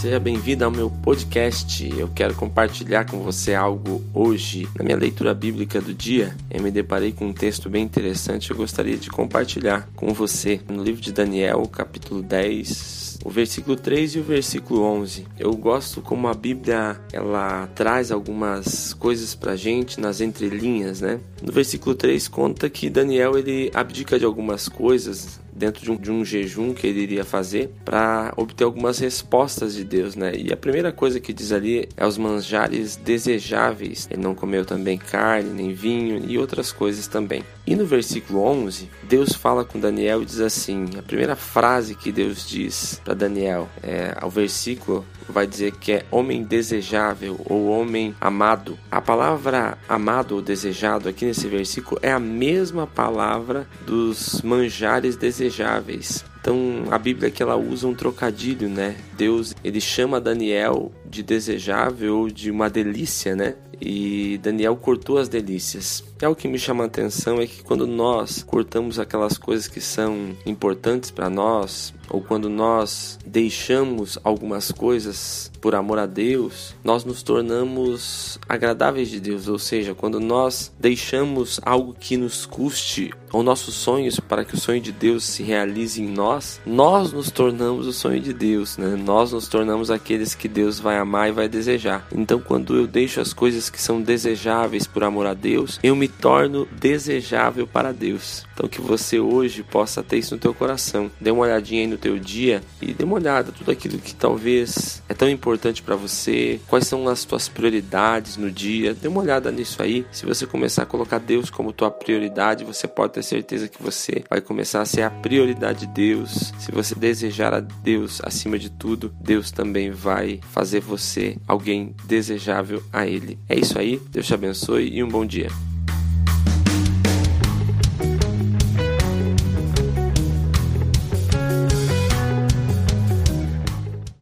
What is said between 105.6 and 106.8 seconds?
para você,